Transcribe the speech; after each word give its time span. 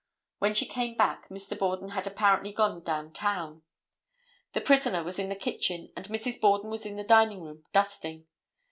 When 0.39 0.55
she 0.55 0.65
came 0.65 0.97
back, 0.97 1.29
Mr. 1.29 1.55
Borden 1.55 1.89
had 1.89 2.07
apparently 2.07 2.51
gone 2.51 2.81
down 2.81 3.13
town. 3.13 3.61
The 4.53 4.59
prisoner 4.61 5.03
was 5.03 5.19
in 5.19 5.29
the 5.29 5.35
kitchen 5.35 5.93
and 5.95 6.07
Mrs. 6.07 6.41
Borden 6.41 6.71
was 6.71 6.87
in 6.87 6.95
the 6.95 7.03
dining 7.03 7.43
room 7.43 7.65
dusting. 7.71 8.25